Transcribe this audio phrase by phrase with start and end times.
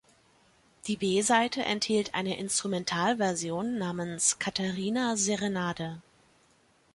[0.87, 6.01] Die B-Seite enthielt eine Instrumentalversion namens "Catherina Serenade".